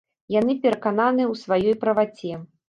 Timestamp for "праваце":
1.85-2.33